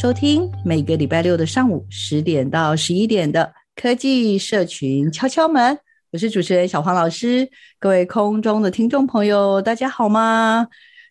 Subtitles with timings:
[0.00, 5.76] 收听每个礼拜六的上午十点到十一点的科技社群敲敲门。
[6.12, 10.68] 我是主持人小黄老师，各位空中的听众朋友，大家好吗？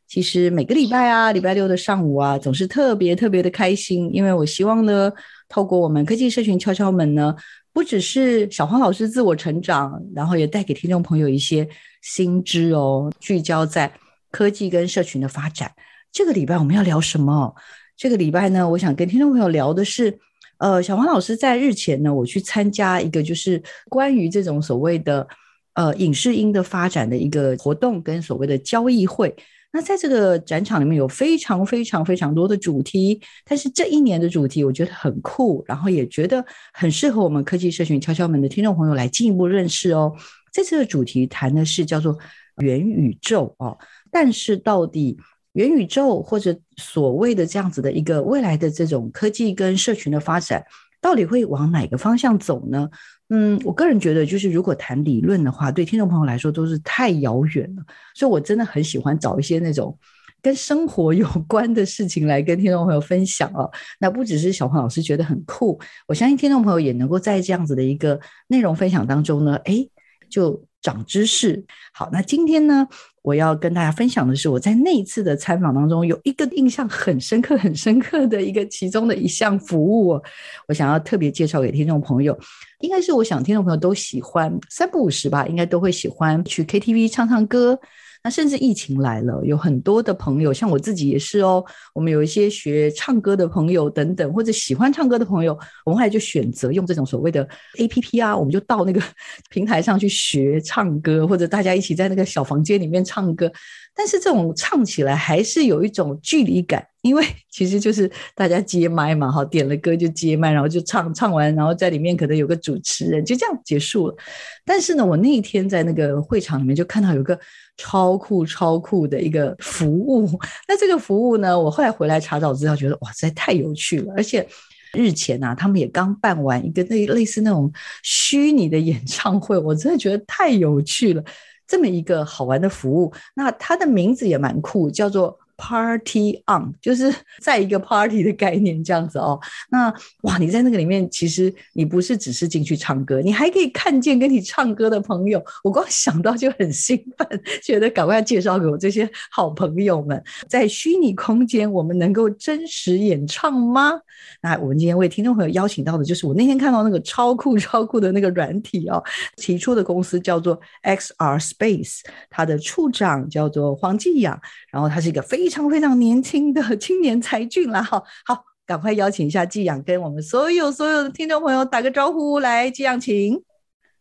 [0.07, 5.11] 其实每个礼拜啊，礼拜六的上午啊，总是特别特别的开心，因为我希望呢，
[5.49, 7.35] 透过我们科技社群敲敲门呢，
[7.73, 11.67] 不只是小黄老师自我成长，然后也带给听众朋友一些
[12.01, 13.91] 新知哦，聚焦在
[14.31, 15.69] 科技跟社群的发展。
[16.13, 17.53] 这个礼拜我们要聊什么？
[17.97, 20.15] 这个礼拜呢，我想跟听众朋友聊的是，
[20.59, 25.27] 呃，小黄老师在日前呢，我去参加一个就是关于这种所谓的
[25.73, 29.35] 呃影视音的发展的一个活动，跟所谓的交易会。
[29.73, 40.15] 那在这个展场里面有非常非常非常多的主题，但是这一年的主题我觉得很酷，然后也觉得很适合我们科技社群敲敲门的听众朋友来进一步认识哦。
[40.53, 42.15] 这次的主题谈的是叫做
[42.61, 43.77] 元宇宙哦，
[44.11, 45.17] 但是到底
[45.57, 50.63] 元宇宙或者所谓的这样子的一个未来的这种科技跟社群的发展，
[51.01, 52.87] 到底会往哪个方向走呢？
[53.29, 59.97] 嗯，我个人觉得，就是如果谈理论的话，对听众朋友来说都是太遥远了，所以我真的很喜欢找一些那种
[60.43, 63.67] 跟生活有关的事情来跟听众朋友分享哦。
[63.99, 69.89] 那不只是小黄老师觉得很酷，我相信听众朋友也能够在这样子的一个内容分享当中呢，诶，
[70.29, 70.63] 就。
[70.79, 72.87] 长知识，好，那今天呢，
[73.27, 80.17] 我要跟大家分享的是我在那一次的参访当中有一个印象很深刻、很深刻的一个其中的一项服务，
[80.65, 82.39] 我想要特别介绍给听众朋友，
[82.79, 87.77] 应该是我想听众朋友都喜欢三不五时吧，应该都会喜欢去 KTV 唱唱歌。
[88.23, 91.63] 那甚至疫情来了，有很多的朋友，像我自己也是哦。
[91.93, 97.47] 我们有一些学唱歌的朋友等等，或者喜欢唱歌的朋友，我们后来就选择用这种所谓的
[97.77, 99.01] APP 啊，我们就到那个
[99.49, 103.51] 平台上去学唱歌，或者大家一起在那个小房间里面唱歌。
[103.97, 114.15] 但是这种唱起来还是有一种距离感，因为 其实就是大家接麦嘛，哈，点了歌就接麦，然后就唱，唱完，然后在里面可能有个主持人，就这样结束了。
[114.63, 117.37] 但是呢，我那一天在那个会场里面就看到有个
[117.77, 120.29] 超酷、超酷的一个服务。
[120.67, 124.13] 那这个服务呢，我后来回来查找资料，觉得哇，实在太有趣了。
[124.15, 124.47] 而且
[124.93, 127.71] 日前啊，他们也刚办完一个类类似那种
[128.03, 131.23] 虚拟的演唱会，我真的觉得太有趣了。
[131.67, 135.37] 这么一个好玩的服务，那它的名字也蛮酷，叫做。
[135.57, 139.39] Party on， 就是在一个 party 的概念这样子哦。
[139.69, 139.91] 那
[140.21, 145.43] 哇，你在那个里面，其实你不是只是进去唱歌，你还可以看见跟你唱歌的朋友。
[145.63, 147.27] 我光想到就很兴奋，
[147.63, 150.23] 觉得赶快介绍给我这些好朋友们。
[150.47, 153.93] 在虚拟空间，我们能够真实演唱吗？
[154.41, 159.03] 那我们今天为听众朋友邀请到的就是我那天看到那个超酷超酷的那个软体哦，
[159.37, 164.39] 提出的公司叫做 XR Space，它的处长叫做黄继阳，
[164.71, 167.81] 然后他是一个非非常非常年轻的 青年才俊啦！
[167.81, 172.39] 好好，赶快邀请一下季阳，跟我们所有所有的听众朋友打个招呼。
[172.39, 173.41] 来，季阳，请。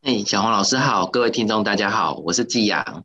[0.03, 3.05] 哎，小黄老师好，各位听众大家好，我是季阳。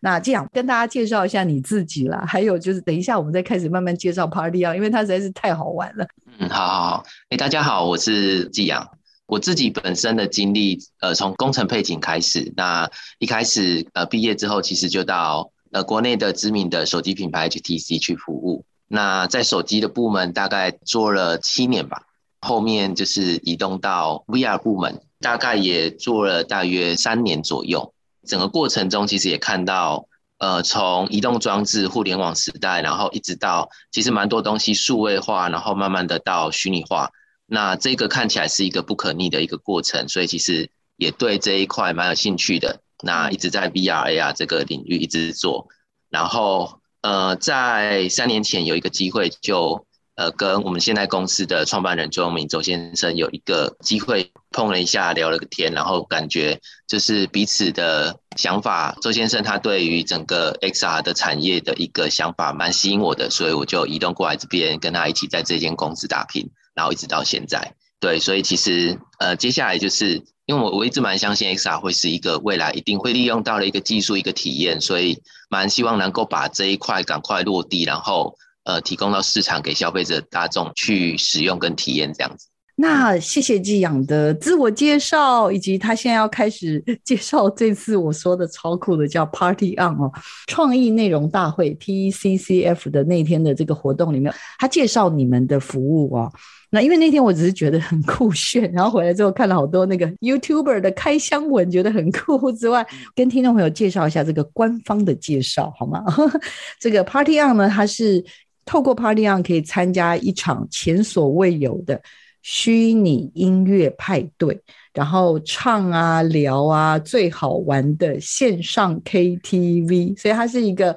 [0.00, 6.06] 那继阳跟大家介绍一下你自己啦，还有就是等一下我们再开始慢慢介绍 Party 啊，因为它实在是太好玩了。
[6.38, 7.04] 嗯，好好好。
[7.30, 8.88] 哎，大家好，我是季阳。
[9.26, 12.88] 我自己本身的经历，呃，从工程配景开始，那
[13.18, 15.50] 一开始呃毕业之后，其实就到。
[15.72, 22.02] 呃，国内的知名的手机品牌 HTC 去服务，那在手机的部门大概做了七年吧，
[22.40, 27.94] 后面就是移动到 VR 部门，大概也做了大约三年左右。
[28.26, 30.06] 整个过程中，其实也看到，
[30.38, 37.12] 呃，从移动装置、互联网时代，然后一直到其实蛮多东西数位化，然后慢慢的到虚拟化，
[37.46, 42.80] 那这个看起来是一个不可逆的一个过程，所以其实也对这一块蛮有兴趣的。
[43.02, 45.68] 那一直在 VR AR 这个领域一直做，
[46.08, 49.86] 然后呃，在三年前有一个机会就
[50.16, 58.94] 呃，跟我们现在公司的创办人周明周先生有一个机会碰了一下，聊了个天，然后感觉就是彼此的想法。
[59.00, 67.74] 周先生他对于整个 XR 的产业的一个想法蛮吸引我的，所以我就移动过来这边跟他一起在这间公司打拼，然后一直到现在。
[67.98, 78.34] 对，所以其实呃，接下来就是因为我我一直蛮相信 XR 会是一个未来一定会利用到的一个技术一个体验，所以蛮希望能够把这一块赶快落地，然后。
[78.62, 82.49] 呃，提供到市场给消费者大众去使用跟体验这样子。
[82.80, 90.10] 那谢谢寄养的自我介绍，以及他现在要开始 介绍这次我说的超酷的叫 Party On 哦，
[90.46, 96.32] 创意内容大会 TECCF 的那天的这个活动里面，他介绍你们的服务哦。
[96.70, 106.02] 那因为那天我只是觉得很酷炫，然后回来之后看了好多那个 YouTuber 的开箱文，觉得很酷之外，跟听众朋友介绍一下这个官方的介绍好吗？
[106.80, 108.24] 这个 Party On 呢，它是。
[108.66, 112.00] 透过 Party On 可以参加一场前所未有的
[112.42, 114.60] 虚拟音乐派对，
[114.94, 120.96] 然后唱啊聊啊，最好玩的线上 KTV，所以它是一个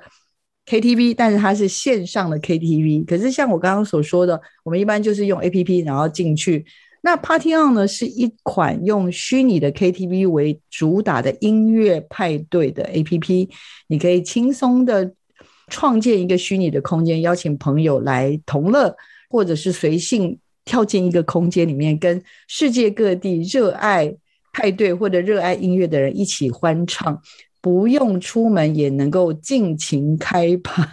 [0.66, 3.06] KTV，但是它是线上的 KTV。
[3.06, 6.66] 可是像我刚刚所说的，我们一般就是用 APP 然后进去。
[7.02, 13.50] 那 Party On 呢，是一款用虚拟的 KTV 为主打的音乐派对的 APP，
[13.88, 15.14] 你可以轻松的。
[15.70, 18.94] 创建一个虚拟的空间，邀请朋友来同乐，
[19.30, 24.14] 或者是随性跳进一个空间里面，跟世界各地热爱
[24.52, 27.22] 派对或者热爱音乐的人一起欢唱，
[27.62, 30.84] 不用出门也能够尽情开趴。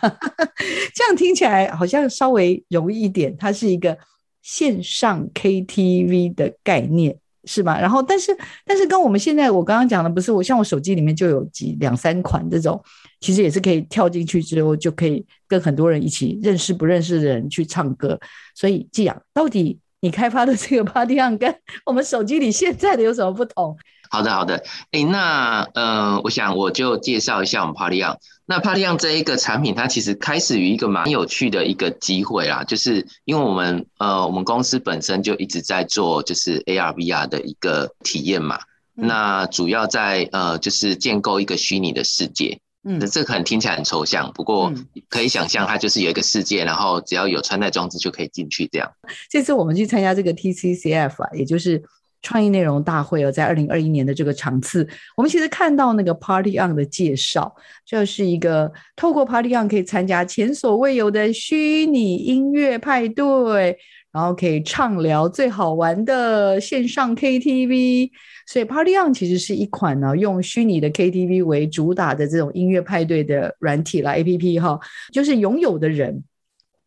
[0.95, 3.97] 这样听起来好像稍微容易一点，它是一个
[4.43, 7.17] 线上 KTV 的概念。
[7.47, 7.81] 是吧？
[7.81, 12.79] 然后，但是，但是跟我们现在我刚刚讲的不是，我像我手机里面就有几两三款这种，
[13.21, 18.19] 其实也是可以跳进去之后就可以跟很多人一起认识不认识的人去唱歌。
[18.55, 23.77] 所以，季阳，到底你开发的这个 Party On 跟我们手机里现在的有什么不同？
[24.11, 24.65] 好的，好的。
[24.91, 28.17] 诶，那呃，我想我就介绍一下我们 Party On。
[28.45, 38.59] 那 Party On 这一个产品，它其实开始于一个蛮有趣的一个机会啦，就是因为我们呃，我们公司本身就一直在做就是 AR VR 的一个体验嘛。
[38.97, 42.59] 嗯、那主要在呃，就是建构一个虚拟的世界。
[42.85, 44.73] 嗯，这可能听起来很抽象，不过
[45.09, 48.91] 可以想象它就是有一个世界，然后只要有穿戴装置就可以进去这样。
[49.31, 51.83] 这次我们去参加这个 TCCF 啊，也就是。
[52.23, 54.87] 创意内容大会哦，在二零二一年的这个场次，
[55.17, 57.51] 我们其实看到那个 Party On 的介绍，
[57.87, 63.75] 就是一个透过 Party On 可以参加前所未有的虚拟音乐派对，
[64.13, 68.11] 然后可以畅聊最好玩的线上 KTV。
[68.51, 74.81] 所以 Party On 其实是一款呢用虚拟的 KTV 为主打的这种音乐派对的软体啦 APP 哈，
[75.13, 76.25] 就是拥有的人。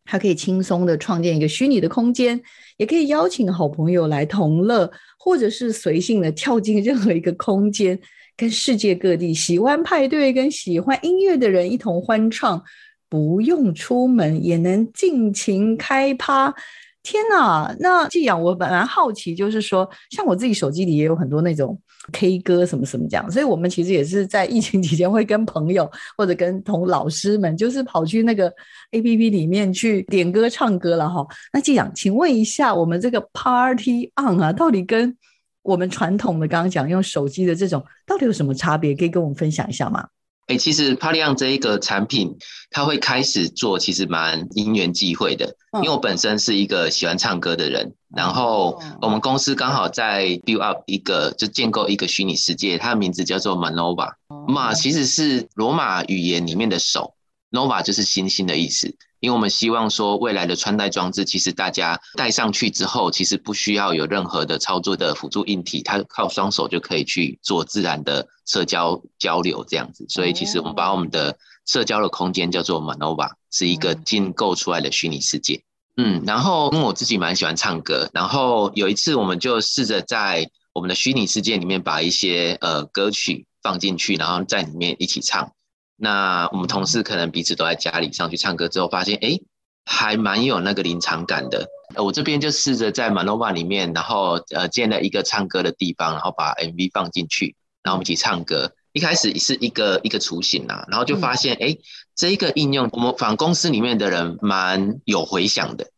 [0.04, 2.38] 他可以轻松的创建一个虚拟的空间，
[2.76, 7.98] 也可以邀请好朋友来同乐，或者是随性的跳进任何一个空间，
[8.36, 12.62] 跟世界各地喜欢派对跟喜欢音乐的人一同欢唱，
[13.08, 16.54] 不用出门也能尽情开趴。
[17.04, 21.78] 天哪，那季阳，我本来好奇，就是说，像我自己手机里也有很多那种
[22.12, 28.50] K 歌什么什么这样，所以我们其实也是在疫情 期间会跟朋友或者跟同老师们，就是跑去那个
[28.92, 31.26] APP 里面去点歌唱歌了哈。
[31.52, 35.14] 那季阳，请问一下，我们这个 Party On 啊，到底跟
[35.62, 38.94] 我们传统的刚刚讲用手机的这种，到底有什么差别？
[38.94, 40.08] 可以跟我们分享一下吗？
[40.46, 42.36] 哎、欸，其实 Party On 这一个产品，
[42.70, 45.56] 它会开始做，其实蛮因缘际会的。
[45.76, 54.12] 因为我本身是一个喜欢唱歌的人，然后我们公司刚好在 build up 一个，就建构一个虚拟世界，它的名字叫做 Manova。
[54.46, 57.14] 马其实是罗马语言里面的手
[57.50, 58.94] ，Nova 就是星星的意思。
[59.24, 70.04] 因为我们希望说，未来的穿戴装置，其实大家戴上去之后，其实不需要有任何的操作的辅助硬体，它靠双手就可以去做自然的社交交流这样子。
[70.10, 75.62] 所以，其实我们把我们的社交的空间叫做 Manova，是一个建构出来的虚拟世界。
[75.96, 85.50] 嗯，然后因为我自己蛮喜欢唱歌，然后有一次我们就试着在我们的虚拟世界里面把一些呃歌曲放进去，然后在里面一起唱。
[85.96, 89.38] 那我们同事可能彼此都在家里上去唱歌之后，发现哎，
[89.84, 91.68] 还蛮有那个临场感的。
[91.96, 98.72] 我这边就试着在 Manova 里面，然后呃建了一个唱歌的地方，然后把 MV 放进去，然后我们一起唱歌。
[98.92, 101.76] 一开始是一个一个雏形啊，然后就发现哎，
[102.16, 105.90] 这一个应用我们反正公司里面的人蛮有回响的，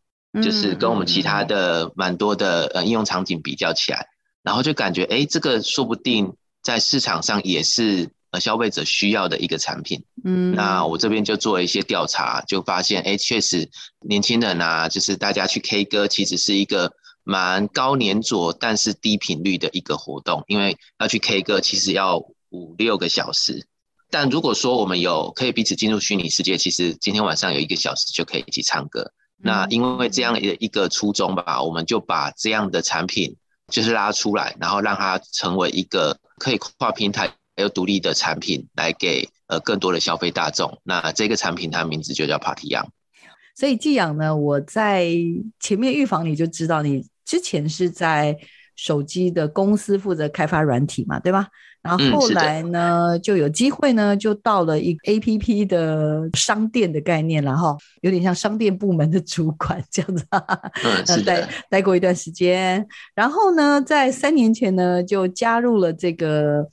[0.43, 4.09] 就是跟我们其他的蛮多的呃应用场景比较起来，
[4.43, 8.11] 然后就感觉哎，这个说不定在市场上也是。
[8.37, 10.05] 呃消费者需要的一个产品。
[10.25, 13.69] 嗯，那我这边就做了一些调查，就发现，哎，确实
[14.07, 16.93] 年轻人啊，就是大家去 K 歌，其实是一个
[17.25, 22.19] 蛮高粘着但是低频率的一个活动，因为要去 K 歌，其实要
[22.51, 23.67] 五六个小时。
[24.11, 29.13] 但如果说我们有可以彼此进入虚拟世界，其实今天晚上有一个小时就可以一起唱歌。
[29.39, 33.37] 那因为这样的一个初衷吧，我们就把这样的产品
[33.71, 40.79] 就是拉出来，然后让它成为一个可以跨平台又独立的产品，来给呃更多的消费大众。
[40.85, 42.87] 那这个产品它的名字就叫 Partyon。
[43.55, 45.09] 所以寄养呢，我在
[45.61, 48.37] 前面预防你就知道，你之前是在
[48.75, 51.49] 手机的公司负责开发软体嘛，对吧？
[51.83, 60.27] 然后后来呢，嗯、就有机会呢，就到了一个 A P P 的商店的概念，然后有点像商店部门的主管这样子。
[60.85, 62.85] 嗯， 是待待过一段时间，
[63.15, 66.69] 然后呢，在三年前呢，就加入了这个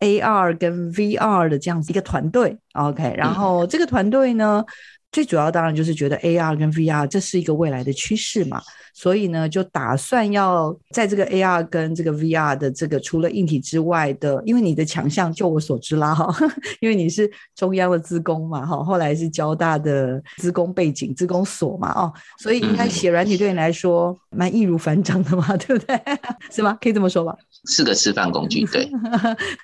[0.00, 2.56] A R 跟 V R 的这样子一个团队。
[2.74, 4.64] OK，然后这个团队呢。
[5.08, 8.60] 嗯最主要当然就是觉得 AR 跟 VR 这是一个未来的趋势嘛，
[8.92, 16.30] 所以呢就打算要在这个 AR 跟这个 VR 的这个除了硬体之外的，因为你的强项就我所知啦哈，
[16.80, 25.98] 因为你是中央的资工嘛哈，后来是交大的资工背景资工所嘛哦，所以应该写软体对你来说蛮易如反掌的嘛， 对不对？
[26.52, 26.76] 是吗？
[26.82, 27.34] 可以这么说吧？
[27.64, 28.86] 是个示范工具，对。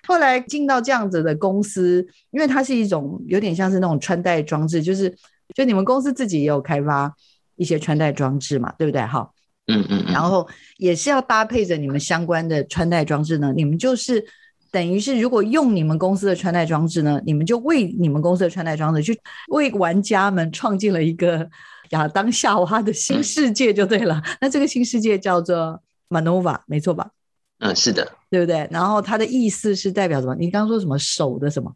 [0.09, 5.15] 后来进到这样子的公司，因为它是一种有点像是那种穿戴装置，就是。
[5.55, 7.15] 就你们公司自己也有开发
[7.57, 9.01] 一些穿戴装置嘛，对不对？
[9.03, 9.31] 哈，
[9.69, 13.53] 嗯嗯，然后也是要搭配着你们相关的穿戴装置呢。
[13.57, 14.25] 你们就是
[14.73, 19.19] 等于是，如果用你们公司的穿戴装置呢，你们就为你们公司的穿戴装置去
[19.49, 21.49] 为玩家们创建了一个
[21.91, 24.21] 亚当夏娃的新世界，就对了。
[24.27, 27.09] 嗯、那这个新世界叫做 Manova，没错吧？
[27.61, 28.69] 嗯，是的，对不对？
[28.73, 30.35] 然后它的意思是代表什么？
[30.35, 31.73] 你刚刚说什么手的什么？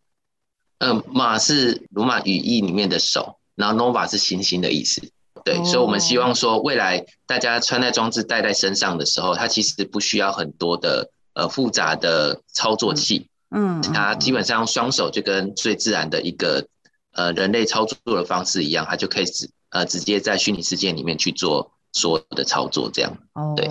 [0.78, 3.37] 嗯，马是罗马语义里面的手。
[3.58, 5.02] 然后 Nova 是星星的意思，
[5.44, 16.68] 对，所以我们希望说，未来大家穿戴装置戴在身上的时候，它其实不需要很多的呃复杂的操作器，嗯，它基本上双手就跟最自然的一个
[17.14, 23.12] 呃人类操作的方式一样，它就可以直呃直接在虚拟世界里面去做所有的操作，这样。
[23.32, 23.68] 哦，对。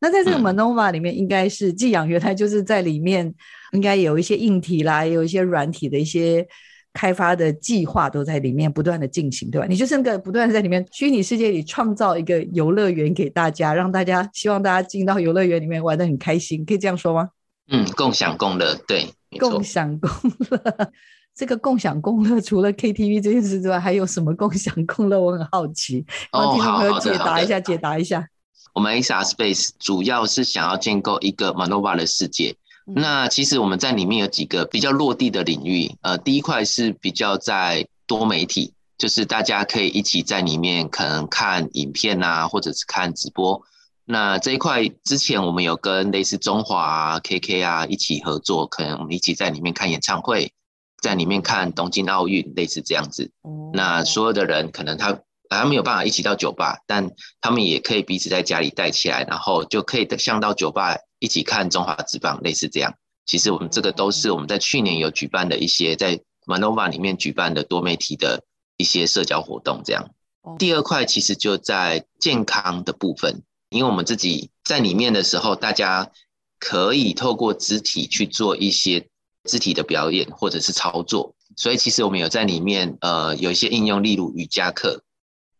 [0.00, 3.34] 那在这个 Manova 里面，应该是寄养原来就是在里面，
[3.72, 6.48] 应该有一些硬体啦，有一些软体的一些。
[6.92, 9.66] 开发的计划都在里面不断的进行，对吧？
[9.66, 17.30] 你就是那个不断在里面虚拟世界里创造一个游乐园给大家，让大家希望大家进到游乐园里面玩的很开心，可以这样说吗？
[17.68, 19.08] 嗯，共享共乐，对，
[19.38, 20.10] 共享共
[20.50, 20.92] 乐。
[21.34, 25.18] 这个共享共乐 除了 KTV 这件事之外，还有什么共享共乐？
[25.18, 28.26] 我很好奇，帮听众朋友解答一下，解答一下。
[28.74, 32.54] 我们 XR Space 主要是想要建构一个 Manova 的世界。
[32.84, 43.62] 那其实我们在里面有几个比较落地的领域，呃，第一块是比较在多媒体，就是大家可以一起在里面可能看影片啊，或者是看直播。
[44.04, 50.52] 那这一块之前我们有跟类似中华啊、KK 啊一起合作，可能我们一起在里面看演唱会，
[51.00, 53.30] 在里面看东京奥运，类似这样子。
[53.72, 57.08] 那所有的人可能他他没有办法一起到酒吧，但
[57.40, 60.96] 他们也可以彼此在家里带起来，然后就可以像到酒吧。
[61.22, 62.92] 一起看中华职棒，类似这样。
[63.26, 68.42] 其实我们这个都是我们在去年有举办的一些在 Manova 里面举办的多媒体的
[68.76, 69.82] 一些社交活动。
[69.84, 70.10] 这样，
[70.58, 76.10] 第二块其实就在健康的部分，因为我们自己在里面的时候，大家
[76.58, 79.06] 可以透过肢体去做一些
[79.44, 81.36] 肢体的表演或者是操作。
[81.56, 85.04] 所以其实我们有在里面呃有一些应用，例如瑜伽课，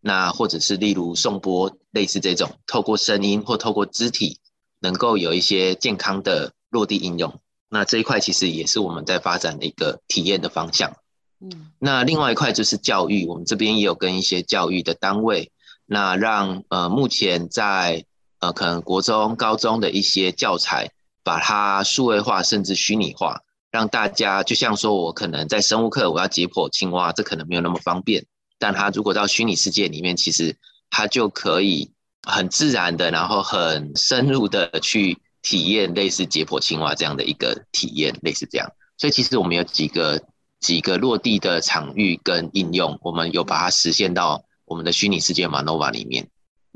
[0.00, 4.40] 那或者是例如颂钵，类似这种透过声音或透过肢体。
[4.82, 10.96] 能够有一些健康的落地应用，那这一块其实也是我们在发展的一个体验的方向。
[11.40, 15.52] 嗯，那另外一块就是教育，我们这边也有跟一些教育的单位，
[15.86, 18.04] 那让呃目前在
[18.40, 20.90] 呃可能国中、高中的一些教材，
[21.22, 28.26] 把它数位化甚至虚拟化，让大家就像说我可能在生物课我要解剖青蛙，这可能没有那么方便，
[28.58, 30.56] 但它如果到虚拟世界里面，其实
[30.90, 31.92] 它就可以。
[32.22, 38.70] 很自然的，然后很深入的去体验类似解剖青蛙这样的一个体验，类似这样。
[38.96, 40.22] 所以其实我们有几个
[40.60, 46.28] 几个落地的场域跟应用，我们有把它实现到我们的虚拟世界 Manova 里面。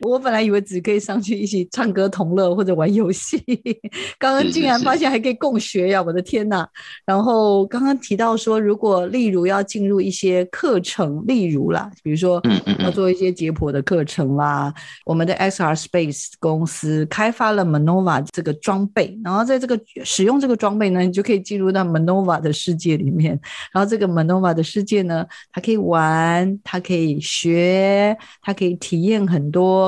[0.03, 3.43] 我本来以为只可以上去一起唱歌同乐或者玩游戏，
[4.19, 6.03] 刚刚竟然发现还可以共学呀！
[6.03, 6.69] 我的天哪！
[7.07, 12.43] 然后刚刚提到说，如果例如要进入一些课程，例如啦，比如说
[12.81, 14.73] 要做一些解剖的课程啦，
[15.07, 23.39] 我们的 XR Space 公司开发了 Manova 这个装备，然后在这个使用这个装备呢，你就可以进入到 Manova 的世界里面。
[23.73, 29.86] 然后这个 Manova 的世界呢，它可以玩，它可以学，它可以体验很多。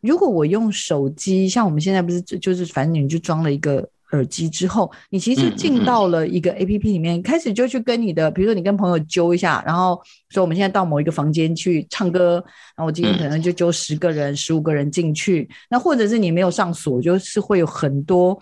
[0.00, 12.34] 如果我用手机，像我们现在不是就是反正你就装了一个耳机之后，你其实进到了一个 APP 里面，开始就去跟你的，比如说你跟朋友揪一下，然后说我们现在到某一个房间去唱歌，
[12.76, 18.36] 然后我今天可能就揪十个人、十五个人进去，那或者是你没有上锁，就是会有很多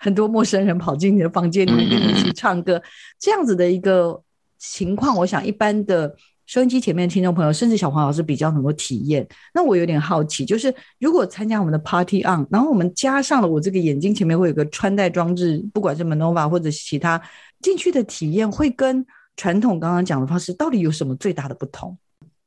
[0.00, 2.82] 很多陌生人跑进你的房间里面跟你一起唱歌，
[3.20, 4.20] 这样子的一个
[4.58, 6.16] 情况，我想一般的。
[6.46, 9.26] 收音机前面的听众朋友，甚至小黄老师比较能够体验。
[9.52, 17.20] 那我有点好奇，就是如果参加我们的 Party On，然后我们加上了我这个眼睛前面会有个穿戴装置，不管是 Manova 或者其他
[17.60, 19.04] 进去的体验，会跟
[19.36, 21.98] 传统刚刚讲的方式到底有什么最大的不同？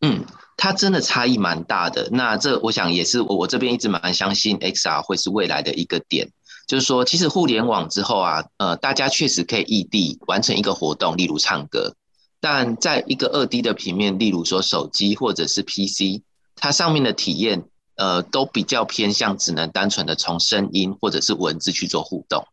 [0.01, 0.23] 嗯，
[0.55, 2.07] 它真的差异蛮大的。
[2.13, 6.29] 那这我想也是我我这边一直蛮相信 XR 会是未来的一个点，
[6.67, 11.93] 就是说，其实互联网之后啊，呃，大家确实可以异地完成一个活动，例如唱歌。
[12.41, 16.23] 但在一个二 D 的平面，例如说手机或者是 PC，
[16.55, 17.65] 它上面的体验，
[17.95, 22.47] 呃，都比较偏向只能单纯的从声音或者是文字去做互动。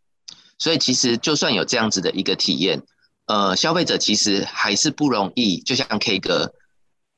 [0.58, 2.82] 所以其实就算有这样子的一个体验，
[3.26, 5.60] 呃，消费者其实还是不容易。
[5.60, 6.52] 就像 K 歌，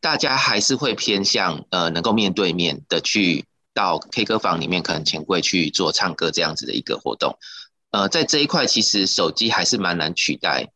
[0.00, 7.38] 大家还是会偏向呃能够面对面的去到 K 歌房里面，可能钱柜去做唱歌这样子的一个活动。
[7.92, 10.68] 呃，在这一块，其实手机还是蛮难取代。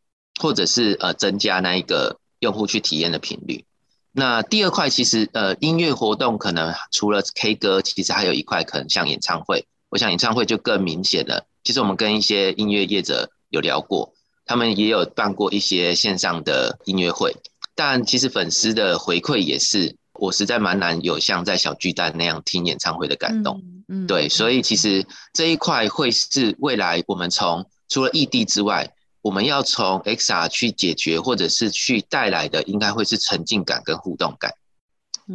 [0.42, 3.64] 或者是呃增加那一个用户去体验的频率。
[4.10, 9.64] 那第二块其实呃音乐活动可能除了 K 歌，其实还有一块可能像演唱会。
[9.88, 11.46] 我想演唱会就更明显了。
[11.62, 14.12] 其实我们跟一些音乐业者有聊过，
[14.44, 17.36] 他们也有办过一些线上的音乐会，
[17.76, 23.62] 但其实粉丝的回馈也是，我实在蛮难有像在小巨蛋那样听演唱会的感动。
[23.86, 28.92] 嗯，对，所以其实这一块会是未来我们从除了异地之外。
[29.22, 34.52] 我们要从 XR 去解决，或者是去带来的，应该会是沉浸感跟互动感。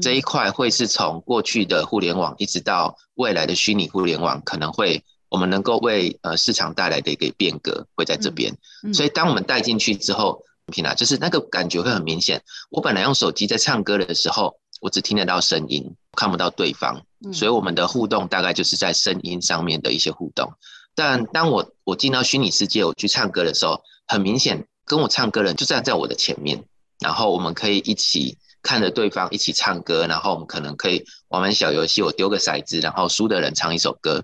[0.02, 8.54] 这一块会是从过去的互联网，一直到未来的虚拟互联网，可能会我们能够为呃市场带来的一个变革，会在这边。
[8.94, 12.44] 所以当我们带进去之后，平啊，就是那个感觉会很明显。
[12.70, 20.52] 我本来用手机在唱歌的时候，我只听得到声音，看不到对方，所以我们的互动大概就是在声音上面的一些互动。
[20.98, 26.64] 但当我我进到虚拟世界，我去唱歌的时候，很明显跟我唱歌的人就站在我的前面，
[27.00, 34.24] 然后我们可以一起看着对方一起唱歌，然后我们可能可以玩玩小游戏，我丢个骰子，然后输的人唱一首歌，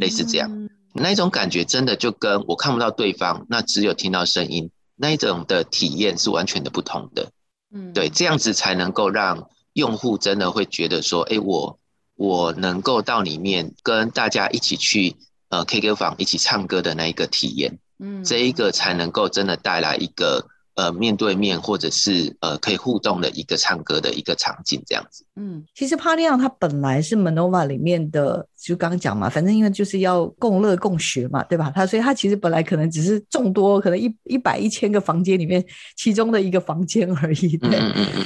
[0.00, 0.50] 类似这样，
[0.94, 7.30] 那一种感觉真的就跟我看不到对方，那只有听到声音，那一种的体验是完全的不同的。
[7.70, 11.78] 嗯，对，这样子才能够让用户真的会觉得说，哎，我
[12.16, 15.16] 我能够到里面跟大家一起去。
[15.54, 25.24] 呃，K 歌房一起唱歌的那一个体验，嗯，这一个才能够真的带来一个呃面对面或者是呃可以互动的一个唱歌的一个场景，这样子。
[25.36, 28.48] 嗯，其实 Party On 它本来是 Manova 里面的。
[28.64, 31.70] 就刚刚讲嘛，反正因为就是要共乐共学嘛，对吧？
[31.74, 35.62] 他所以他其实本来可能只是众多可能一一百一千个房间里面
[35.96, 37.78] 其中的一个房间而已，对。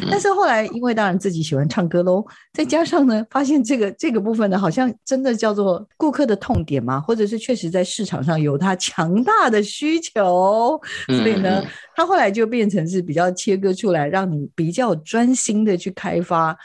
[0.08, 11.60] 但是后来因为当然自己喜欢唱歌喽，再加上呢，发现这个这个部分呢，好像真的叫做顾客的痛点嘛，或者是确实在市场上有它强大的需求，所以呢，
[11.96, 16.56] 他后来就变成是比较切割出来，让你比较专心的去开发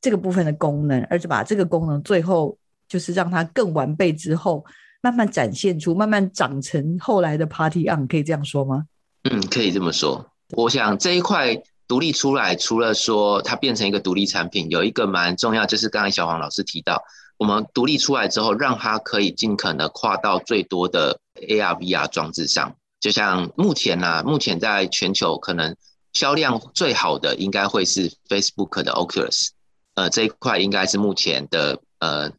[0.00, 2.56] 这个部分的功能，而且把这个功能最后。
[2.88, 4.64] 就是让它更完备之后，
[5.02, 8.84] 慢慢展现出，慢慢长成后来的 Party On，可以这样说吗？
[9.30, 10.26] 嗯，可以这么说。
[10.56, 17.02] 我想这一块独立出来，除了说它变成一个独立产品，有一个蛮重要，就是刚才小黄老师提到，
[17.36, 22.74] 我们独立出来之后，让它可以尽可能跨到最多的 AR、VR 装置上。
[23.00, 25.76] 就像目前啊，目前在全球可能
[26.14, 29.50] 销量最好的，应该会是 Facebook 的 Oculus，
[29.94, 32.32] 呃，这一块应该是目前的呃。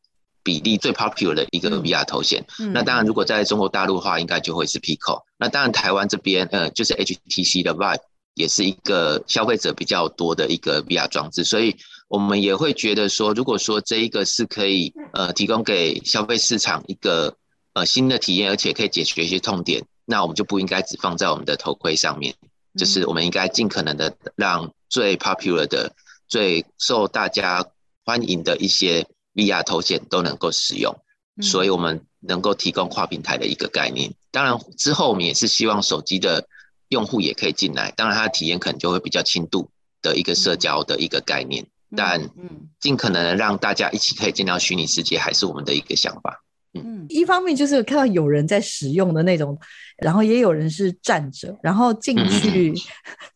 [0.44, 5.22] 比例最 popular 的一个 VR 头显，嗯，那当然如果在中国大陆的话，应该就会是 Pico。
[5.38, 8.00] 那当然台湾这边，呃，就是 HTC 的 Vive
[8.36, 11.76] 也是一个消费者比较多的一个 VR 装置，所以
[12.08, 17.36] 我们也会觉得说，如果说这一个是可以呃提供给消费市场一个
[17.74, 22.34] 呃新的体验，而且可以解决一些痛点，那我们就不应该只放在我们的头盔上面，
[22.78, 25.92] 就是我们应该尽可能的让最 popular 的、
[26.28, 27.66] 最受大家
[28.06, 29.06] 欢迎的一些。
[29.40, 30.94] VR 头显都能够使用，
[31.42, 34.14] 所以我们能够提供跨平台的一个概念。
[34.32, 36.46] 当然之后我们也是希望手机的
[36.90, 39.70] 用户也可以进来，当然它的体验可能就会比较轻度
[40.02, 42.30] 的一个社交的一个概念，但
[42.80, 46.44] 尽可能让大家一起可以进到虚拟世界，还是我们的一个想法。
[46.76, 49.58] 嗯，一方面就是看到有人在使用的那种，
[49.98, 52.72] 然后也有人是站着，然后进去，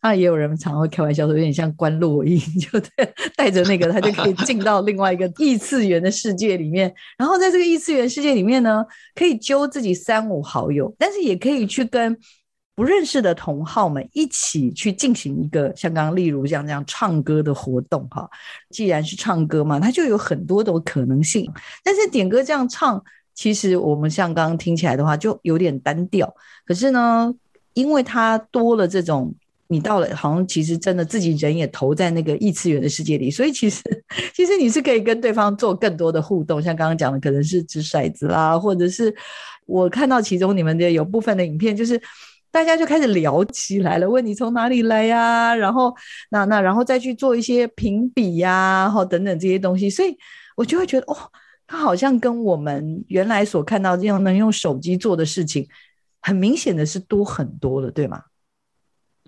[0.03, 2.79] 那也有人常会开玩笑说，有点像关落音， 就
[3.35, 12.15] 带着那个他就可以进到另外一个异次元的世界里面，然后在这个异次元世界里面呢，可以揪自己三五好友，但是也可以去跟
[12.75, 18.29] 不认识的同好们一起去进行一个像刚刚例如像这样唱歌的活动哈。
[18.69, 21.51] 既然是唱歌嘛，它就有很多的可能性，
[21.83, 23.03] 但是点歌这样唱。
[23.35, 26.33] 其实我们像刚刚听起来的话，就有点单调。
[26.65, 27.33] 可是呢，
[27.73, 29.33] 因为它多了这种，
[29.67, 33.81] 你到了好像其实真的自己人也投在那个异次元的世界里，所以其实
[34.35, 36.61] 其实你是可以跟对方做更多的互动。
[36.61, 39.13] 像刚刚讲的，可能是掷骰子啦，或者是
[39.65, 41.99] 我看到其中你们的有部分的影片，就是
[42.51, 45.91] 大家就开始聊起来了，问你从哪里来呀，然后
[46.29, 50.15] 那那然后再去做一些评比呀，然后等等这些东西，所以
[50.55, 51.17] 我就会觉得哦。
[51.65, 55.67] 它好像跟我们原来所看到这样能用手机做的事情，
[56.21, 58.23] 很明显的是多很多的，对吗？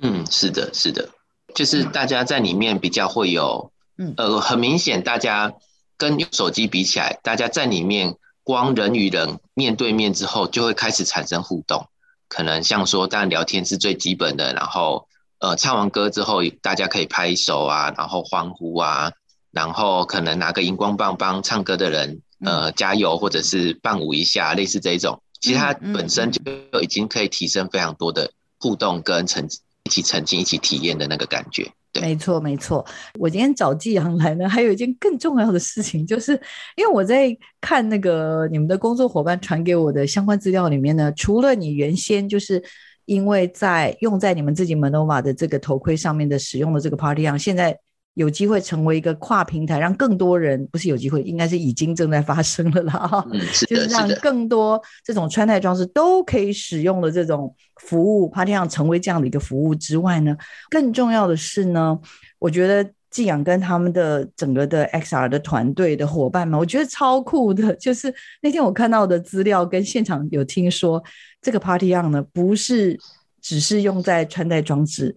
[0.01, 1.09] 嗯，是的，是的，
[1.55, 5.53] 就是大家在里面比较会有，嗯，呃，很明显，大家
[5.97, 11.87] 跟用手机比起来，大家在里面光人与人面对面之后，就会开始产生互动，
[12.27, 15.07] 可能像说，当然聊天是最基本的，然后
[15.39, 19.13] 呃，唱完歌之后，大家可以拍手啊，然后欢呼啊，
[19.51, 22.21] 然后可能拿个荧光棒帮唱歌的人。
[22.45, 26.39] 呃，加油，或者是伴舞一下，类似这一种，其实它本身就
[26.81, 29.47] 已经可以提升非常多的互动跟沉
[29.83, 31.69] 一起沉浸、一起体验的那个感觉。
[31.91, 32.85] 对，没错，没错。
[33.19, 36.33] 我今天找季阳来呢，还有一件更重要的事情，就是
[36.75, 42.63] 因为我在看那个你们的工作伙伴传给我的相关资料里面呢，除了你原先就是
[43.05, 47.79] 因为在用在你们自己 Manova 的这个头盔上面的使用的这个 Party 样，现在。
[48.15, 60.35] 有机会成为一个跨平台，让更多人不是有机会，应该是已经正在发生了啦哈，嗯，是 就是让更多这种穿戴装置都可以使用的这种服务，Party 样成为这样的一个服务之外呢，
[60.69, 61.99] 更重要的是呢，
[62.39, 71.03] 我觉得寄养跟他们的整个的 XR 的团队的伙伴们，我觉得超酷的，就是那天我看到的资料跟现场有听说，
[71.41, 72.97] 这个 Party On 呢，不是
[73.41, 75.13] 只是用在穿戴装置。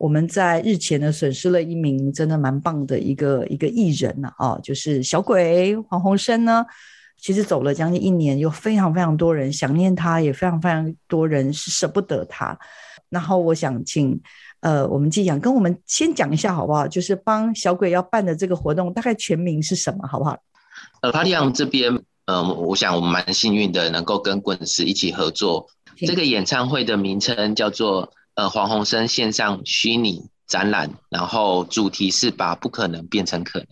[0.00, 6.64] 我们在日前呢，损失了一名真的蛮棒的一个一个艺人呢，啊，就是小鬼黄鸿升呢，
[7.18, 12.58] 其实走了将近一年，有非常非常多人想念他，也非常非常多人是舍不得他。
[13.10, 14.18] 然后我想请
[14.60, 16.88] 呃，我们季阳跟我们先讲一下好不好？
[16.88, 20.38] 就是帮小鬼要办的这个活动，大概全名是什么，好不好？
[21.02, 21.92] 呃帕利昂这边，
[22.24, 25.66] 嗯、呃，我想我们蛮幸运的，能够跟滚石一起合作。
[25.98, 28.10] 这个演唱会的名称叫做。
[28.40, 33.68] 呃，黄鸿升线上虚拟展览，然后主题是把不可能变成可能。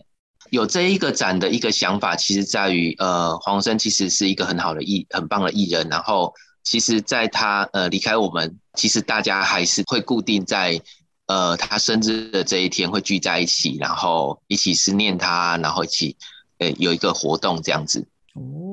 [0.51, 5.89] 有这一个展的一个想法，其实在于，呃，黄鸿升其实是一个很好的艺，很棒的艺人。
[5.89, 10.79] 然后，其实在他呃离开我们，其实大家还是会固定在
[11.25, 16.15] 呃他生日的这一天会聚在一起，然后一起思念他，然后一起
[16.59, 18.05] 呃有一个活动这样子。
[18.35, 18.68] 哦，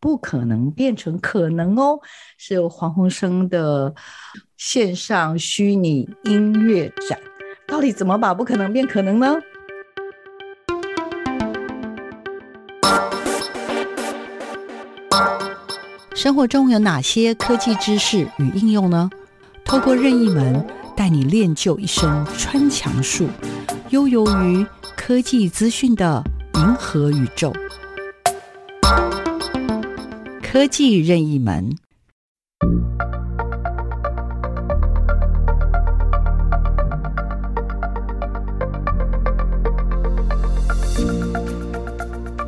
[0.00, 1.98] 不可能变成可能哦，
[2.38, 3.94] 是有黄鸿升的。
[4.56, 7.18] 线上虚拟音乐展，
[7.66, 9.34] 到底怎么把不可能变可能呢？
[16.14, 19.10] 生活中有哪些科技知识与应用呢？
[19.66, 20.66] 透过任意门
[20.96, 23.28] 带你练就一身穿墙术，
[23.90, 24.64] 悠游于
[24.96, 26.22] 科技资讯的
[26.54, 27.52] 银河宇宙。
[30.54, 31.76] 科技任意门。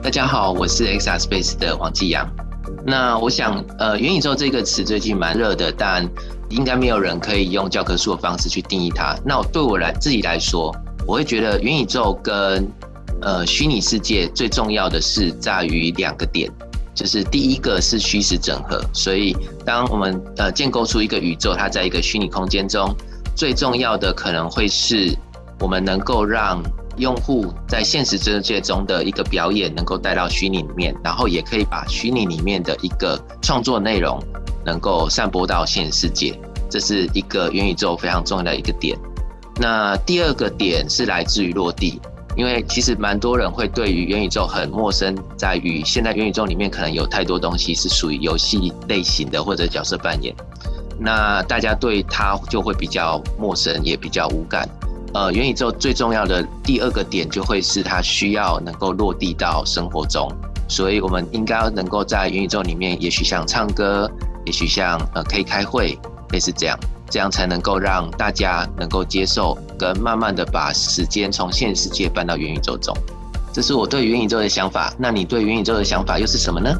[0.00, 2.30] 大家好，我是 XR Space 的黄继阳。
[2.86, 6.08] 那我想，呃，元宇宙这个词最近蛮热的，但
[6.48, 9.18] 应该没有人可以用教科书的方式去定义它。
[9.24, 10.72] 那对我来自己来说，
[11.08, 12.70] 我会觉得元宇宙跟
[13.20, 16.48] 呃虚拟世界最重要的是在于两个点，
[16.96, 18.82] 就是第一个是虚实整合。
[18.92, 22.92] 所以，当我们呃建构出一个宇宙，它在一个虚拟空间中，
[23.36, 25.16] 最重要的可能会是
[25.60, 26.60] 我们能够让。
[26.98, 34.18] 用户在现实世界中的一个表演能够带到虚拟里面，然后也可以把虚拟里面的一个创作内容
[34.64, 38.98] 能够散播到现实世界，这是一个元宇宙非常重要的一个点。
[39.60, 42.00] 那第二个点是来自于落地，
[42.36, 50.34] 因为其实蛮多人会对于元宇宙很陌生，在于现在元宇宙里面可能有太多东西是属于游戏类型的或者角色扮演，
[50.98, 54.68] 那大家对它就会比较陌生，也比较无感。
[55.14, 60.30] 呃，元宇宙最重要的第二个点就会是它需要能够落地到生活中，
[60.68, 64.10] 所以我们应该能够在元宇宙里面，也许像唱歌，
[64.44, 65.98] 也许像呃可以开会，
[66.32, 66.78] 类似这样。
[67.08, 72.96] 这样才能够让大家能够接受，跟慢慢的把时间从现实世界搬到元宇宙中。
[73.52, 74.92] 这是我对元宇宙的想法。
[74.98, 76.76] 那你对元宇宙的想法又是什么呢？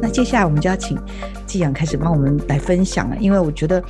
[0.00, 0.98] 那接下来我们就要请
[1.46, 3.82] 季阳开始帮我们来分享了，因为我觉得。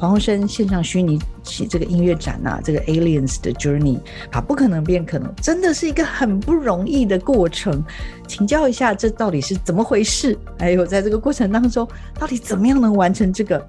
[0.00, 4.00] 黄鸿升线上虚拟起这个音乐展啊，这个 Aliens 的 Journey
[4.32, 7.84] 啊，不可能变可能，真的是一个很不容易的过程。
[8.26, 10.38] 请教一下，这到底是怎么回事？
[10.58, 11.86] 还有在这个过程当中，
[12.18, 13.62] 到底怎么样能完成这个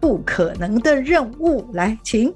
[0.00, 1.64] 不可能的任务？
[1.74, 2.34] 来，请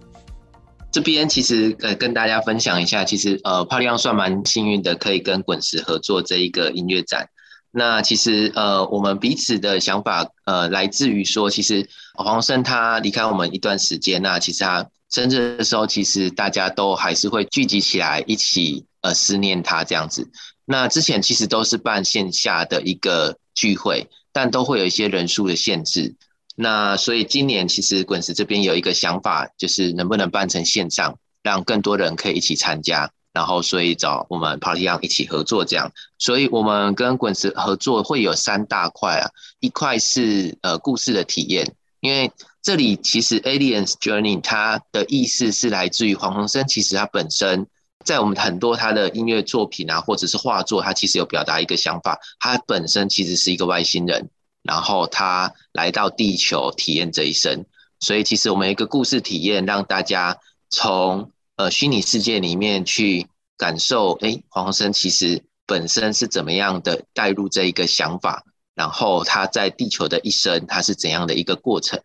[0.92, 7.28] 这边其实呃跟大家分享一下，其实呃帕利昂算蛮幸运的，可以跟滚石合作这一个音乐展。
[7.75, 20.31] 那其实呃，我们彼此的想法呃，来自于说，其实黄生他离开我们一段时间，那其实他生日的时候，其实大家都还是会聚集起来一起呃思念他这样子。
[20.67, 26.15] 那之前其实都是办线下的一个聚会，但都会有一些人数的限制。
[26.55, 33.11] 那所以今年其实滚石这边有一个想法，就是能不能办成线上，让更多人可以一起参加。
[33.33, 42.31] 然后，所以找我们 Partyon 一起合作这样，所以我们跟滚石合作会有三大块啊，一块是呃故事的体验，因为
[42.62, 47.66] 这里其实 Aliens Journey 它的意思是来自于黄鸿升，其实他本身
[48.05, 54.29] 在我们很多他的音乐作品啊，或者是画作，他其实有表达一个想法，他本身其实是一个外星人，
[54.62, 57.64] 然后他来到地球体验这一生，
[57.99, 60.37] 所以其实我们一个故事体验，让大家
[60.68, 61.31] 从
[61.62, 68.42] 呃，虚拟世界里面去感受，哎、黄鸿升其实本身是怎么样的带入这一个想法，
[68.75, 72.01] 然后他在地球的一生，他是怎样的一个过程？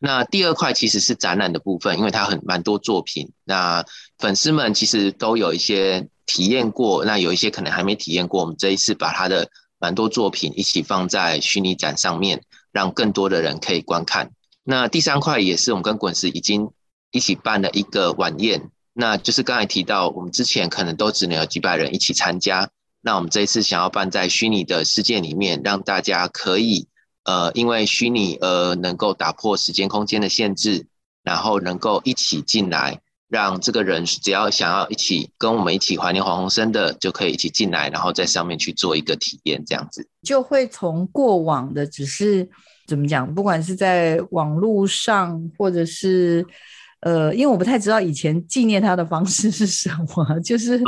[0.00, 3.84] 那第二块其实是展览的部分，因为他很蛮多作品，那
[4.18, 8.40] 粉丝们其实都有一些体验过，那有一些可能还没体验过。
[8.40, 9.48] 我们这一次把他的
[9.78, 14.32] 蛮多作品一起放在虚拟展上面，让更多的人可以观看。
[14.64, 16.72] 那第三块也是我们跟滚石已经。
[17.12, 22.68] 一起办了一个晚宴，那就是刚才提到，我们之前可能都只能有几百人一起参加，
[23.00, 26.88] 那我们这一次想要办在虚拟的世界里面，让大家可以
[27.24, 30.86] 呃，因为虚拟而能够打破时间空间的限制，
[31.22, 42.46] 然后能够一起进来，让这个人只要想要一起跟我们一起怀念黄鸿生的，就可以一起进来，然后在上面去做一个体验，这样子就会从过往的只是
[42.88, 46.44] 怎么讲，不管是在网络上或者是。
[47.00, 50.78] 呃，因为我不太知道以前纪念他的方式是什么， 就是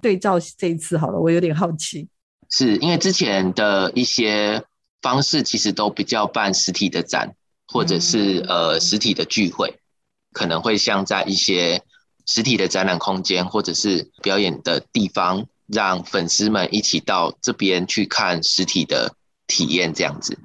[0.00, 2.08] 对照这一次好了，我有点好奇。
[2.48, 4.62] 是因为之前的一些
[5.02, 7.34] 方式其实都比较办实体的展，
[7.66, 9.80] 或者是呃实体的聚会，
[10.32, 11.82] 可能会像在一些
[12.26, 19.16] 实体的展览空间或者是表演的地方，让粉丝们一起到这边去看实体的
[19.48, 20.38] 体验这样子。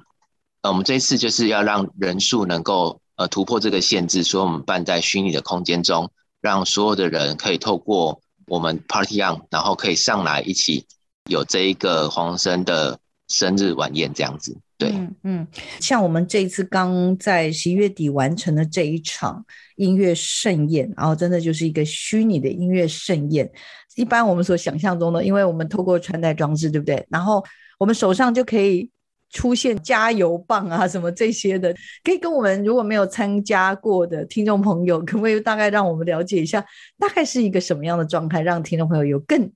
[0.62, 3.00] 呃，我们这一次就是要让人数能够。
[3.16, 10.86] 呃，突破这个限制，所以我们办在虚拟的空间中，让所有的人可以透过我们 Partyon，然后可以上来一起
[11.28, 12.98] 有这一个黄生的
[13.28, 14.56] 生日晚宴这样子。
[14.78, 15.46] 对，嗯嗯，
[15.78, 19.44] 像我们这一次刚在十一月底完成的这一场
[19.76, 23.48] 音乐盛宴，然后真的就是一个虚拟的音乐盛宴。
[23.94, 27.06] 一般我们所想象中的，因为我们透过穿戴装置，对不对？
[27.10, 27.44] 然后
[27.78, 28.90] 我们手上就可以。
[29.32, 36.64] 出现加油棒啊，什么这些的，可以跟我们如果没有参加过的听众朋友，可不可以大概让我们了解一下，
[36.98, 39.50] 大概是一个什么样的状态，让听众朋友有更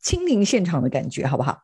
[0.00, 1.58] 亲临现场的感觉，好不好？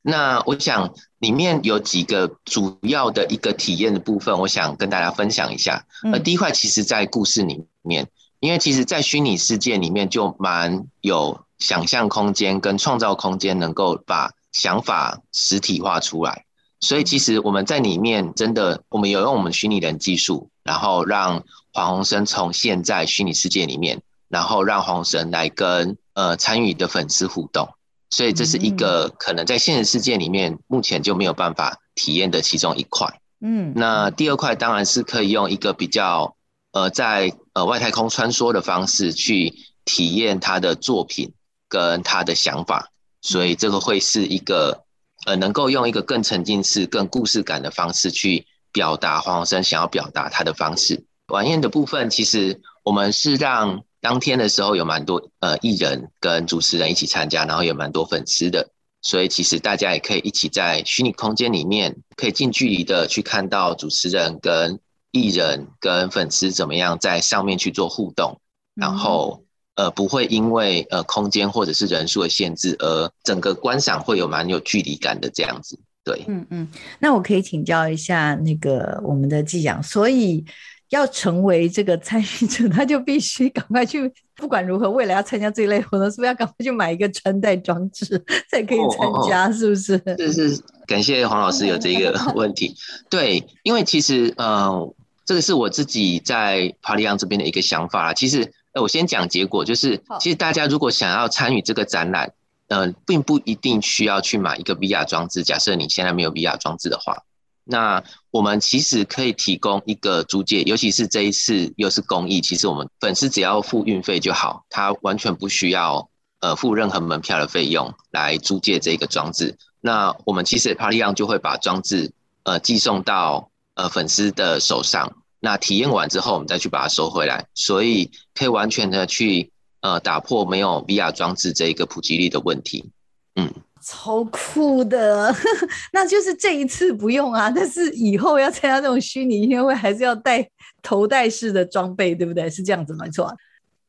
[0.00, 5.84] 那我想里面有几个主要的一个体验的部分，我想跟大家分享一下。
[6.10, 8.08] 呃，第一块其实在故事里面，
[8.40, 16.46] 因为其实在虚拟世界里面就蛮有想象空间跟创造空间，能够把想法实体化出来。
[16.80, 27.68] 所以其实我们在里面真的，我们有用我们虚拟人技术，然后让黄鸿升从现在虚拟世界里面，然后让黄鸿升来跟呃参与的粉丝互动。
[28.10, 33.20] 所以这是一个可能在现实世界里面目前就没有办法体验的其中一块。
[33.40, 36.36] 嗯，那第二块当然是可以用一个比较
[36.70, 39.52] 呃在呃外太空穿梭的方式去
[39.84, 41.32] 体验他的作品
[41.68, 42.90] 跟他的想法。
[43.20, 44.84] 所以这个会是一个。
[45.28, 51.04] 呃，能够用一个更沉浸式、更故事感的方式去表达黄鸿升想要表达他的方式。
[51.26, 58.70] 晚宴的部分，其实我们是让当天的时候有蛮多呃艺人跟主持人一起参加，然后有蛮多粉丝的，
[59.02, 68.40] 所以其实大家也可以一起在虚拟空间里面，可以近距离的去看到主持人跟艺人跟粉丝怎么样在上面去做互动，
[68.74, 69.44] 然后。
[69.78, 75.78] 呃，不会因为呃空间或者是人数的限制，而整个观赏会有蛮有距离感的这样子。
[76.02, 76.66] 对，嗯嗯。
[76.98, 80.44] 那我可以请教一下那个我们的技养，所以
[80.88, 88.04] 要成为这个参与者，他就必须赶快去，不管如何，未来要参加这一类活动，是不是要赶快去买一个穿戴装置
[88.50, 89.52] 才可以参加？
[89.52, 89.96] 是不是？
[90.16, 92.74] 是、哦、是，感谢黄老师有这个 问题。
[93.08, 94.92] 对，因为其实呃，
[95.24, 98.12] 这个是我自己在 Pallyon 这边的一个想法啦。
[98.12, 98.52] 其实。
[98.78, 102.32] 我先讲结果，就是其实大家如果想要参与这个展览，
[102.68, 105.42] 嗯、呃，并不一定需要去买一个 VR 装置。
[105.42, 107.22] 假设你现在没有 VR 装置的话，
[107.64, 116.08] 那我们其实可以提供一个租借，尤其是这一次又是公益，其实我们粉丝只要付运费就好，他完全不需要
[116.40, 119.56] 呃付任何门票的费用来租借这个装置。
[119.80, 122.12] 那我们其实 Pallyon 就会把装置
[122.44, 125.12] 呃寄送到呃粉丝的手上。
[125.40, 132.90] 那体验完之后，我们再去把它收回来，所以可以完全的去呃打破没有 VR 装置这一个普及率的问题。
[133.36, 133.48] 嗯，
[133.80, 135.32] 超酷的，
[135.92, 140.50] 那就是这一次不用啊，但是以后要参加这种虚拟音乐会，还是要带
[140.82, 142.50] 头戴式的装备，对不对？
[142.50, 143.32] 是这样子没错。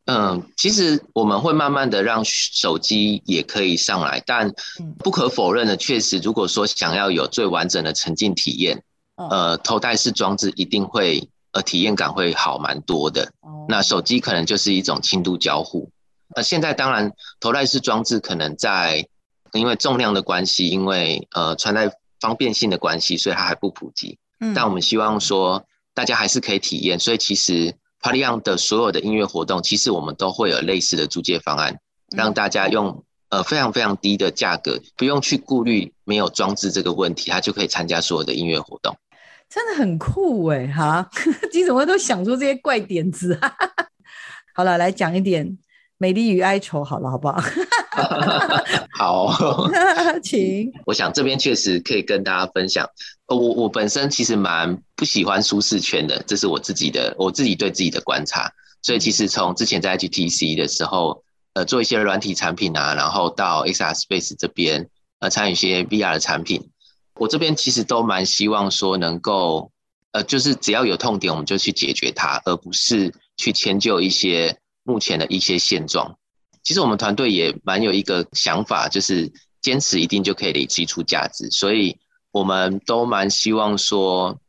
[0.05, 4.53] 嗯，其实我们会慢慢的让手机也可以上来，但
[4.99, 8.83] 不可否认的，确实如果说想要有最完整的沉浸体验，
[9.15, 11.27] 呃，头戴式装置一定会。
[11.51, 13.31] 呃，体验感会好蛮多的。
[13.67, 15.89] 那手机可能就是一种轻度交互。
[16.35, 19.07] 那现在当然，头戴式装置可能在
[19.53, 24.19] 因为重量的关系，因为呃穿戴方便性的关系，所以它还不普及。
[24.39, 24.53] 嗯。
[24.53, 26.99] 但我们希望说，大家还是可以体验。
[26.99, 31.79] 所以其实 Pallyon 的所有的音乐活动，其实我们都会有类似的租借方案，
[32.15, 38.95] 让大家用呃非常非常低的价格，不用去顾虑没有装置这个问题，他就可以参加所有的音乐活动。
[39.49, 41.09] 真的很酷哎，哈！
[41.53, 43.39] 你怎么都想出这些怪点子？
[44.53, 45.45] 好了，来讲一点
[45.97, 47.41] 《美丽与哀愁》好了，好不好？
[48.95, 49.67] 好，
[50.21, 50.71] 请。
[50.85, 52.87] 我想这边确实可以跟大家分享。
[53.27, 58.51] 我我本身其实蛮不喜欢舒适圈的，这是我自己的，我自己对自己的观察。
[58.81, 64.87] 所以其实从之前在 HTC 的时候，呃，做一些软体产品啊，然后到 XR Space 这边，
[65.19, 66.69] 呃，参与一些 VR 的产品。
[67.15, 69.71] 我这边其实都蛮希望说能够，
[70.11, 76.17] 呃，就是只要有痛点，我们就去解决它，而不是去迁就一些目前的一些现状。
[76.63, 81.97] 其实我们团队也蛮有一个想法，就是坚持一定就可以累积出价值，所以
[82.31, 84.39] 我们都蛮希望说，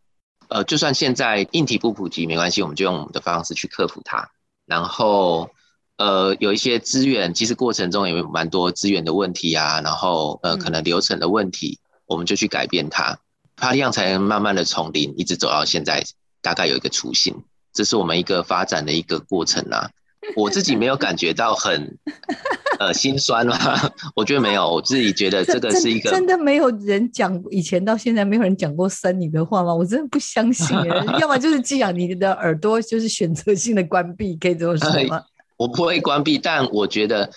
[0.49, 4.31] 呃，就算现在硬体不普及没关系，我们就用我们的方式去克服它。
[4.67, 5.51] 然后，
[5.97, 11.81] 呃，有一些资源，其实过程中也有蛮多资源的问题啊，然后呃，可能流程的问题。
[11.83, 13.17] 嗯我们就去改变它
[13.57, 16.03] ，Pallyon 才能慢慢的从零一直走到现在，
[16.43, 17.33] 大概有一个雏形，
[17.73, 19.89] 这是我们一个发展的一个过程啊。
[20.35, 21.97] 我自己没有感觉到很
[22.81, 29.73] 呃心酸啦，我觉得没有，我自己觉得这个是一个真的没有人讲，以前到现在没有人讲过生你的话吗？
[29.73, 30.89] 我真的不相信哎，
[31.21, 35.23] 要么就是寄养你的耳朵就是选择性的关闭，可以这么说吗？
[35.57, 37.31] 我不会关闭，但我觉得。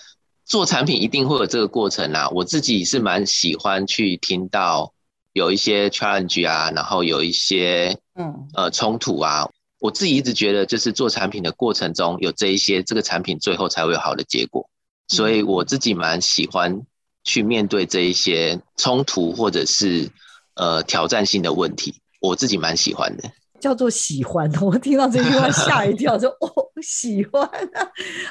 [0.44, 4.92] 做产品一定会有这个过程啊，我自己是蛮喜欢去听到
[5.32, 8.48] 有一些 challenge 啊，然后有一些嗯。
[8.54, 14.70] 呃冲突啊，我自己一直觉得就是做产品的过程中有这一些，这个产品最后才会有好的结果，
[15.08, 16.82] 所以我自己蛮喜欢
[17.24, 20.10] 去面对这一些冲突或者是
[20.54, 23.32] 呃挑战性的问题，我自己蛮喜欢的。
[23.64, 26.48] 叫做喜欢， 我听到这句话吓一跳，说哦，
[26.82, 27.80] 喜欢啊！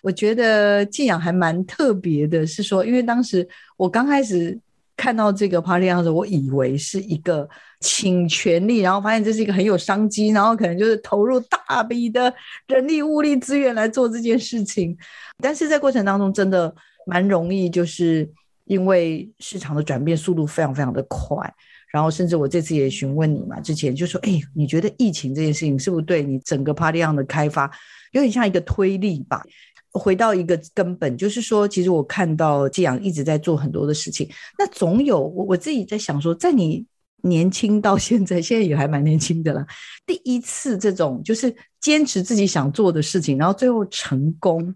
[0.04, 4.56] 我觉得技养还蛮特别的，是说，因为当时我刚开始
[4.96, 12.32] 看到这个 Pallyon 的时，我以为是一个倾全力，然后发现这是一个很有商机，然后可能就是投入大笔的
[12.68, 14.96] 人力物力资源来做这件事情，
[15.42, 16.72] 但是在过程当中真的
[17.08, 18.30] 蛮容易，就是
[18.66, 21.52] 因为市场的转变速度非常非常的快。
[21.94, 27.72] 然后，甚至我这次也询问你嘛，之前就说，哎，你觉得疫情这件事情是不是对你整个 Pallyon 的开发
[28.14, 29.44] 有点像一个推力吧？
[29.92, 34.28] 回到一个根本，就是说，其实我看到技养一直在做很多的事情，
[34.58, 36.84] 那总有我我自己在想说，在你
[37.22, 39.64] 年轻到现在，现在也还蛮年轻的了，
[40.08, 44.74] 第一次这种就是坚持自己想做的事情，然后最后成功，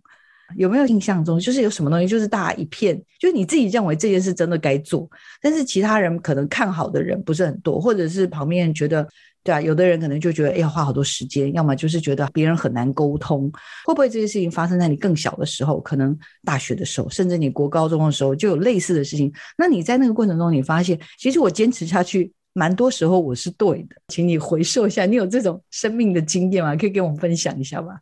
[0.55, 5.09] 有没有印象中，就是有什么东西，就是大家一片，就是你自己认为这件事真的该做，
[5.41, 9.07] 但是其他人可能看好的人不是很多，或者是旁边觉得，
[9.43, 13.51] 对啊，有的人可能就觉得，哎，要花好多时间，要么就是觉得别人很难沟通，
[13.85, 19.31] 会不会这些事情发生在你更小的时候，可能大学的时候，甚至你国高中的时候就有类似的事情？
[19.57, 26.75] 那你在那个过程中，你发现，其实我坚持下去，蛮多时候我是对的，请你回溯一下，你有这种生命的经验吗？
[26.75, 27.97] 可以跟我们分享一下吗？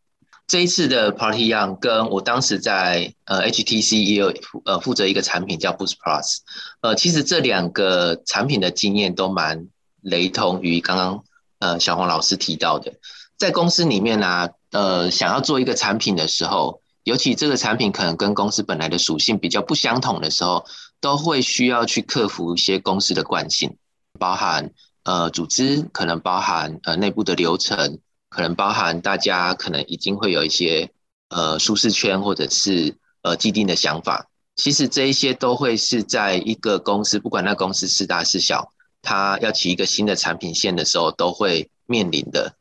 [0.48, 4.32] 这一次的 Party Young 跟我当时在呃 HTC 也有
[4.66, 6.38] 呃负责一个产品叫 Boost Plus，
[6.82, 9.68] 呃，其实这两个产品的经验都蛮
[10.02, 11.24] 雷同于刚刚
[11.58, 12.94] 呃小黄老师提到的，
[13.40, 20.64] 在公司里面呢、呃，想要做一个产品的时候，尤其这个产品可能跟公司本来的属性比较不相同的时候，
[21.02, 23.76] 都会需要去克服一些公司的惯性，
[24.20, 24.70] 包含
[25.06, 27.98] 呃组织，可能包含呃内部的流程。
[28.36, 30.92] 可能包含大家可能已经会有一些
[31.30, 34.28] 呃舒适圈，或者是呃既定的想法。
[34.58, 42.58] 其实这一些都会是在一个公司，不管那公司是大是小，它要起一个新的产品线的时候，都会面临的。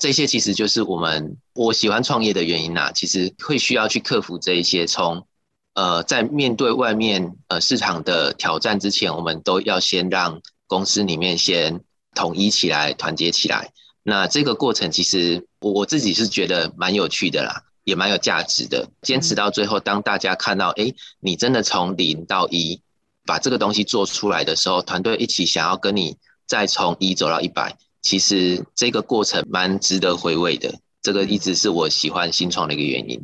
[0.00, 2.92] 这些其实就是我们我喜欢创业的原因呐、啊。
[2.92, 5.26] 其实会需要去克服这一些，从
[5.74, 11.82] 呃在面对外面呃市场的挑战之前，我们都要先让公司里面先
[12.14, 13.72] 统一起来，团结起来。
[14.08, 18.88] 那这个过程其实我我自己是觉得蛮有趣的啦，也蛮有价值的。
[19.02, 22.80] 坚持到最后，当大家看到，哎，你真的从零到一，
[23.26, 30.72] 把这个东西做出来的时候，团队一起想要跟你再从一走到一百，其实这个过程蛮值得回味的。
[31.02, 33.22] 这个一直是我喜欢新创的一个原因。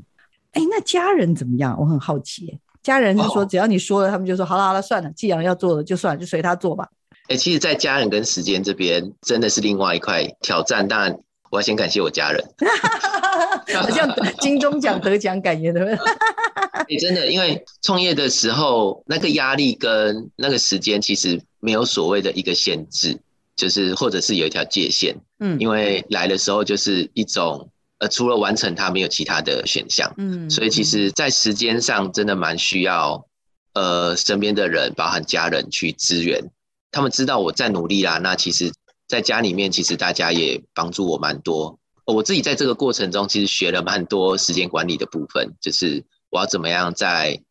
[0.52, 1.74] 哎，那家人怎么样？
[1.80, 2.58] 我很好奇。
[2.82, 6.86] 家人是说，只要你说了，他们就说好了好了，算了，既然要做了，就算了，就随他做吧。
[7.28, 10.86] 哎、欸，其实，在家人跟时间这边，真的是另外一块挑战。
[10.86, 11.18] 当然，
[11.50, 12.44] 我要先感谢我家人。
[13.74, 15.96] 好像金钟奖得奖感言，对不对？
[16.84, 23.18] 哎，真的，因为创业的时候，那个压力跟那个时间，其实没有所谓的一个限制，
[23.56, 25.16] 就是或者是有一条界限。
[25.40, 30.12] 嗯，因为来的时候就是一种，呃，除了完成它，没有其他的选项。
[30.18, 33.24] 嗯，所以其实，在时间上，真的蛮需要，
[33.72, 36.50] 呃，身边的人，包含家人去支援。
[36.94, 38.72] 他们知道我在努力啦，那其实，
[39.08, 41.76] 在家里面，其实大家也帮助我蛮多。
[42.04, 47.42] 我自己在这个过程中，其实学了蛮多时间管理的部分，就是我要怎么样在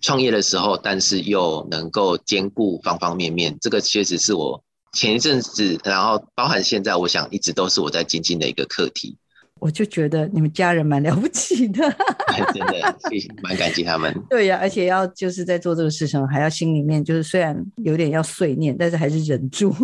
[0.00, 3.58] 创业的时候，但是又能够兼顾方方面面。
[3.60, 9.16] 这个确实是我前一阵子，然后包含现在，我想一直都是我在精进的一个课题。
[9.60, 11.80] 我就觉得你们家人蛮 了不起的，
[12.52, 12.96] 真的，
[13.42, 14.14] 蛮感激他们。
[14.28, 19.74] 对呀、啊，而且要就是在做这个事情，还要心里面就是虽然有点要碎念，但是还是忍住，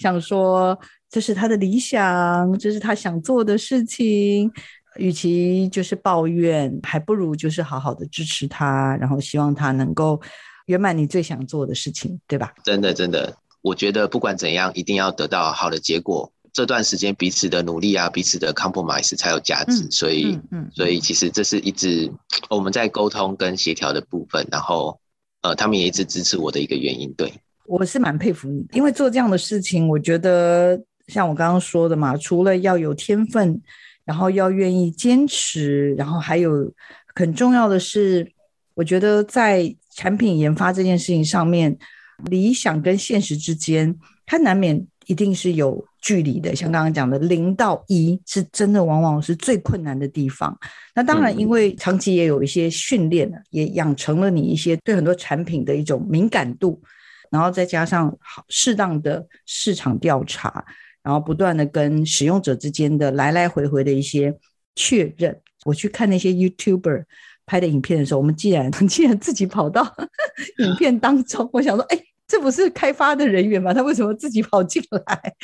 [0.00, 0.78] 想说
[1.08, 4.50] 这是他的理想，这是他想做的事情。
[4.98, 10.20] 与其就是抱怨，还不如就是好好的支持他，然后希望他能够
[10.66, 12.52] 圆满你最想做的事情，对吧？
[12.62, 16.30] 真的，真的，我觉得不管怎样，一定要得到好的结果。
[16.52, 22.12] 这段时间彼此的努力啊，彼此的 compromise 才有价值，嗯、所以，嗯嗯、所以其实这是一直
[22.50, 25.00] 我们在沟通跟协调的部分，然后，
[25.40, 27.10] 呃，他们也一直支持我的一个原因。
[27.14, 27.32] 对，
[27.66, 33.58] 我是蛮佩服你，因为做这样的事情，我觉得像我刚刚说的嘛，除了要有天分，
[34.04, 36.70] 然后要愿意坚持，然后还有
[37.14, 38.30] 很重要的是，
[38.74, 41.78] 我觉得在产品研发这件事情上面，
[42.26, 44.86] 理想跟现实之间，它难免。
[45.06, 50.56] 一定是有距离的，像刚刚讲的零到一，是真的往往是最困难的地方。
[50.94, 56.80] 那当然，因为长期也有一些训练了，也养成了你一些对很多产品的一种敏感度，
[57.30, 60.64] 然后再加上好适当的市场调查，
[61.02, 64.36] 然后不断的跟使用者之间的来来回回的一些
[64.74, 65.36] 确认。
[65.64, 67.04] 我去看那些 YouTuber
[67.46, 69.82] 拍的影片的时候，我们既然既然自己跑到
[70.58, 71.98] 影片当中，我想说，哎。
[72.32, 73.74] 这不是开发的人员吗？
[73.74, 75.34] 他为什么自己跑进来？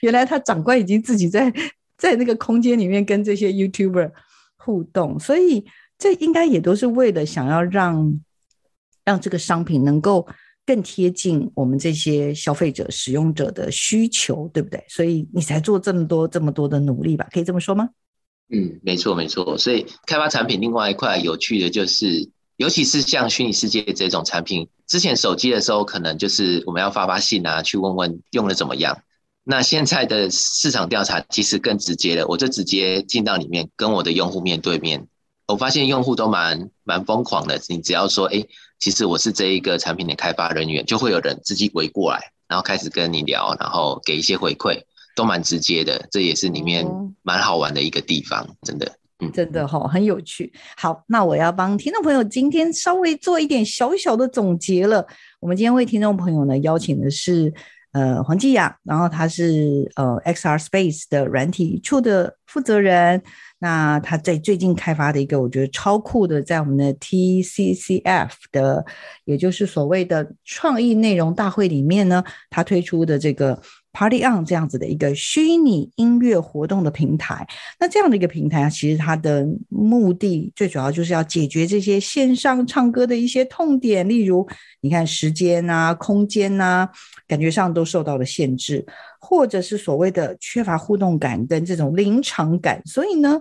[0.00, 1.52] 原来他长官已经自己在
[1.98, 4.12] 在那个空间里面跟这些 YouTuber
[4.56, 5.64] 互动，所以
[5.98, 8.20] 这应该也都是为了想要让
[9.04, 10.24] 让这个商品能够
[10.64, 14.84] 更贴近我们这些消费者、使用者的需求，对不对？
[14.88, 17.26] 所以你才做这么多这么多的努力吧？
[17.32, 17.88] 可以这么说吗？
[18.50, 19.58] 嗯，没错没错。
[19.58, 22.30] 所以开发产品另外一块有趣的就是。
[22.56, 29.02] 尤其是像虚拟世界这种产品，之前手机的时候可能就是我们要发发信啊，去问问用的怎么样。
[29.44, 35.06] 那现在的市场调查其实更直接了，我就直接进到里面跟我的用户面对面。
[35.46, 38.44] 我发现用户都蛮蛮疯狂的，你只要说，哎，
[38.80, 44.82] 其实我是这一个产品的开发人员，就会有人自己围过来，然后开始跟你聊，然后给一些回馈，
[45.14, 46.08] 都蛮直接的。
[46.10, 46.84] 这也是里面
[47.22, 48.96] 蛮好玩的一个地方，真的。
[49.18, 50.52] 嗯，真的哈、哦，很有趣。
[50.76, 55.06] 好，那我要帮听众朋友今天稍微做一点小小的总结了。
[55.40, 57.50] 我们今天为听众朋友呢邀请的是
[57.92, 63.22] 呃黄继雅，然后他是呃 XR Space 的软体处的负责人。
[63.58, 68.84] 那他在最近开发的一个我觉得超酷的，在我们的 TCCF 的，
[69.24, 73.58] 也就是所谓的创意内容大会里面呢，他推出的这个。
[73.96, 77.46] Party On 这样子的一个虚拟音乐活动的平台，
[77.80, 84.46] 那这样的一个平台啊，其实它的目的最主要就是要解决这些线上唱歌的一些痛点，例如
[84.82, 86.86] 你看时间啊、空间啊，
[87.26, 88.84] 感觉上都受到了限制，
[89.18, 93.40] 或者是所谓的缺乏互动感跟这种临场感，所以呢。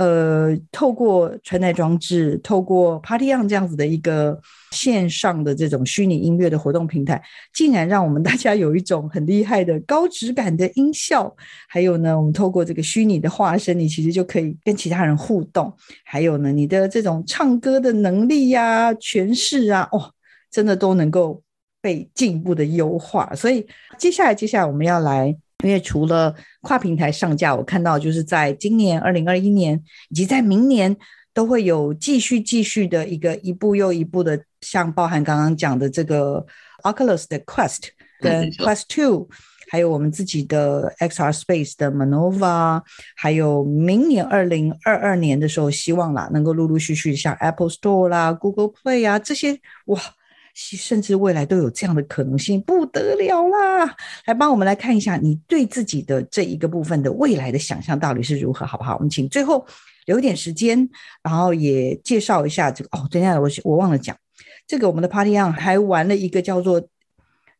[0.00, 4.40] 呃，透过穿戴装置，透过 Party On 这样子的一个
[4.70, 7.22] 线上的这种虚拟音乐的活动平台，
[7.52, 11.36] 竟然让我们大家有一种很厉害的高质感的音效。
[11.68, 15.70] 还有呢，我们透过这个虚拟的化身，你其实就可以跟其他人互动。
[16.02, 20.10] 还有呢，你的这种唱歌的能力呀、诠释啊，哦，
[20.50, 21.42] 真的都能够
[21.82, 23.30] 被进一步的优化。
[23.34, 23.66] 所以
[23.98, 25.36] 接下来，接下来我们要来。
[25.62, 30.96] 因为除了跨平台上架，我看到就是在今年二零二一年以及在明年
[31.34, 36.44] 都会有继续继续的一个一步又一步的，像包含刚刚讲的这个
[36.82, 37.88] Oculus 的 Quest
[38.20, 39.28] 跟 Quest Two，
[39.70, 42.82] 还有我们自己的 XR Space 的 Manova，
[43.16, 50.00] 还有明年二零二二年的时候，希望啦能够陆陆续续像 Apple Store 啦、Google Play 啊这些哇。
[50.76, 53.96] 甚至未来都有这样的可能性，不得了啦！
[54.26, 58.94] 来帮我们来看一下，你对自己的这一个部分的未来的想象到底是如何，好不好？
[58.96, 59.66] 我们请最后
[60.04, 60.88] 留一点时间，
[61.22, 63.08] 然后也介绍一下这个哦。
[63.10, 64.14] 等一下，我我忘了讲，
[64.66, 66.80] 这个我们的 Party On 还玩了一个叫做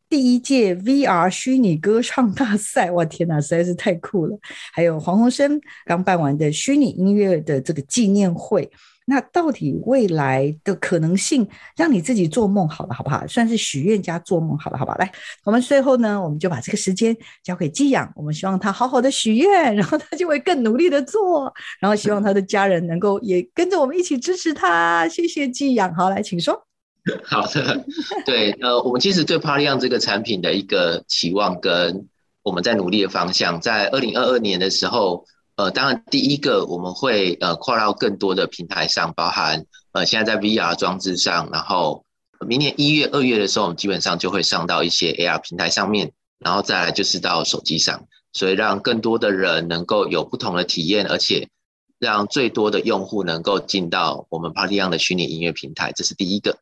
[0.08, 4.38] 第一届 VR 虚拟歌唱大赛，哇天哪，实在是太酷了！
[4.72, 8.70] 还有黄鸿生刚办完的虚拟音乐的这个纪念会。
[9.10, 11.44] 那到底未来的可能性，
[11.76, 13.26] 让你自己做梦好了，好不好？
[13.26, 14.96] 算是许愿加做梦好了，好不好？
[14.98, 15.12] 来，
[15.44, 25.08] 我们最后呢，我们就把这个时间交给寄养，我们希望他好好的许愿，然后他就会更努力的做，然后希望他的家人能够也跟着我们一起支持他。
[25.08, 26.64] 谢谢寄养，好，来，请说。
[27.26, 27.84] 好的，
[28.24, 32.06] 对，呃，我们其实对 Party On 这个产品的一个期望跟
[32.44, 35.24] 我们在努力的方向，在二零二二年的时候。
[35.60, 42.06] 呃，当然，第一个我们会呃跨到更多的平台上，包含呃现在在 VR 装置上，然后
[42.48, 51.50] 明年一月、二月的时候，我们基本上就会上到一些 AR 平台上面，然后再来就是到手机上，所以让更多的人能够有不同的体验，而且
[51.98, 56.56] 让最多的用户能够进到我们 Party On 的虚拟音乐平台，这是第一个。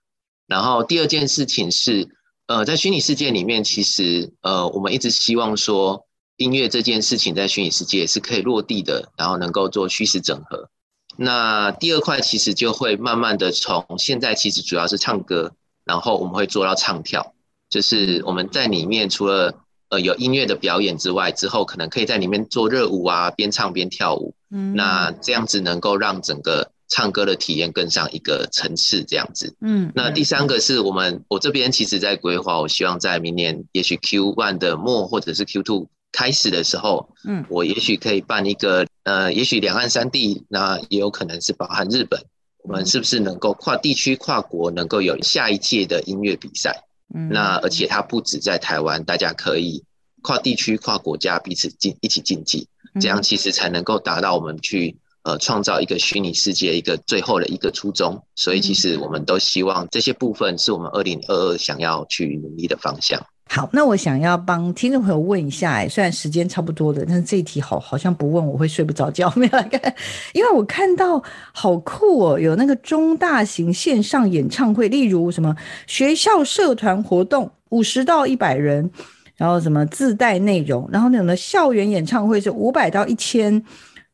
[0.49, 2.09] 然后第二件事情是，
[2.49, 6.08] 呃，在虚拟世界里面，其实呃我们一直希望说。
[6.39, 10.71] 音乐这件事情在虚拟世界是可以落地的，然后能够做虚实整合。
[11.17, 15.53] 那第二块其实就会慢慢的从现在其实主要是唱歌，
[15.85, 17.35] 然后我们会做到唱跳，
[17.69, 19.53] 就是我们在里面除了
[19.89, 24.33] 呃有音乐的表演之外，之后可能可以在里面做热舞啊，边唱边跳舞。
[24.51, 29.57] 嗯，那这样子能够让整个唱歌的体验更上一个层次，这样子。
[29.61, 35.89] 嗯，那第三个是我们我这边其实在规划，我希望在明年也许 Q one 的末或者是 Q two。
[36.13, 42.21] 开始的时候，嗯，我也许可以办一个，呃，也许两岸三地，那也有可能是包含日本，
[42.63, 46.85] 我们是不是能够跨地区、跨国，能够有下一届的音乐比赛？
[47.15, 49.85] 嗯，那而且它不止在台湾，大家可以
[50.23, 52.69] 跨地区、跨国家彼此竞一起竞技，
[53.01, 58.21] 这样其实才能够达到我们去呃创造一个虚拟世界一个最后的一个初衷。
[58.35, 63.21] 所以其实我们都希望这些部分是我们二零二二想要去努力的方向。
[63.51, 69.95] 好，那我想要帮听众朋友问一下，哎，虽然时间差不多了，但是这一题好好像不问我会睡不着觉，没有来看，
[70.35, 71.23] 因为我看到
[71.55, 75.57] 好酷哦， 有那个中大型线上演唱会，例如什么
[75.87, 78.91] 学校社团活动五十到一百人，
[79.35, 83.65] 然后什么自带内容，然后那种的校园演唱会是五百到一千。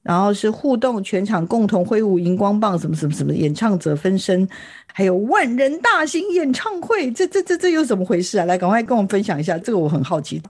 [0.04, 4.46] 然后是互动，全场共同挥舞荧光棒，什么什么什么，演唱者分身，
[4.92, 8.44] 还有万人大型演唱会，这这这这又怎么回事啊？
[8.44, 10.40] 来，赶快跟我们分享一下，这个我很好奇。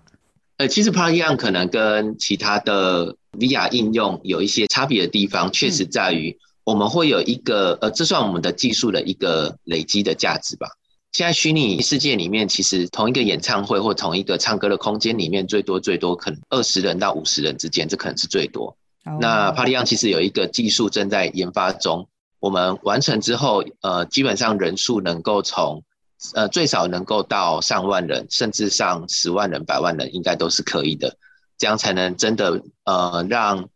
[0.57, 10.66] 呃，其实 Party On 可能跟其他的 VR 应用有一些差别的地方，确实在于我们会有一个呃，这算我们的技术的一个累积的价值吧。
[11.12, 18.76] 现在虚拟世界里面，其实同一个演唱会或同一个唱歌的空间里面，最多最多可能二十人到五十人之间，这可能是最多。
[19.20, 22.09] 那帕利昂其实有一个技术正在研发中，
[22.40, 25.82] 我们完成之后，呃，基本上人数能够从，
[26.34, 31.16] 呃，最少能够到上万人，甚至上十万人、百万人，应该都是可以的。
[31.59, 33.68] 这样才能真的，呃，让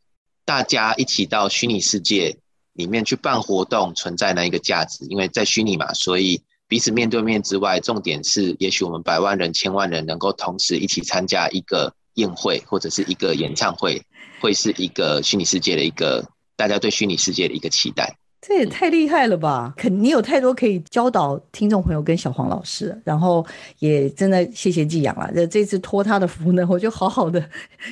[0.45, 2.37] 大家一起到虚拟世界
[2.73, 5.05] 里面去办活动，存在那一个价值。
[5.11, 14.03] 因为在虚拟嘛，所以彼此面对面之外，重点是，也许我们百万人、千万人能够同时一起参加一个宴会或者是一个演唱会，
[14.41, 18.19] 会是一个虚拟世界的一个大家对虚拟世界的一个期待。
[18.41, 19.75] 这也太厉害了吧！
[19.77, 23.45] 肯你有太多可以教导听众朋友跟小黄老师，然后
[23.81, 25.29] 也真的谢谢季阳了。
[25.35, 27.45] 这这次托他的福呢，我就好好的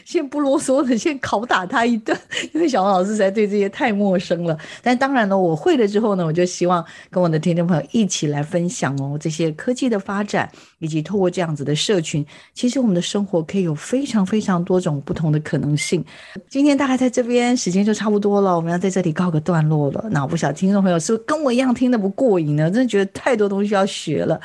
[0.05, 2.17] 先不啰嗦的先拷打他一顿，
[2.55, 4.57] 因为小黄老师实在对这些太陌生了。
[4.83, 12.25] 但当然了，我会了之后呢，我就希望跟我的听众朋友一起来分享哦，这些科技的发展，以及透过这样子的社群，
[12.55, 16.03] 其实我们的生活可以有非常非常多种不同的可能性。
[16.49, 20.07] 今天大概在这边时间就差不多了，我们要在这里告个段落了。
[20.13, 22.70] 那我不晓得听众朋友是不是跟我一样听得不过瘾呢？
[22.70, 24.39] 真的觉得太多东西要学了，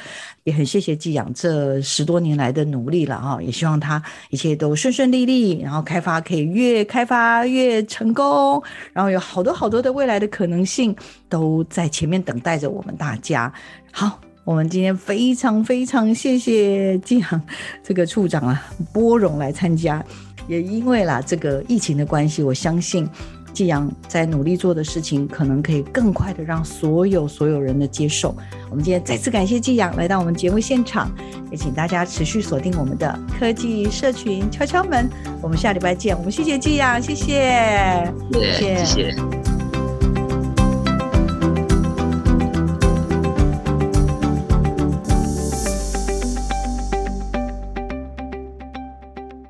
[0.45, 8.63] 也很谢谢季阳这十多年来的努力了哈，也希望他一切都顺顺利利，然后开发可以越开发越成功，
[8.93, 10.95] 然后有好多好多的未来的可能性
[11.27, 13.51] 都在前面等待着我们大家。
[13.91, 14.17] 好。
[14.43, 17.41] 我们今天非常非常谢谢季阳
[17.83, 20.03] 这个处长啊，拨冗来参加，
[20.47, 23.07] 也因为啦这个疫情的关系，我相信
[23.53, 28.35] 季阳在努力做的事情，可能可以更快的让所有所有人的接受。
[28.69, 31.11] 我们今天再次感谢季阳来到我们节目现场，
[31.51, 35.09] 也请大家持续锁定我们的科技社群敲敲门。
[35.41, 38.85] 我们下礼拜见，我们谢谢季阳，谢谢，谢谢。
[38.85, 39.60] 谢谢。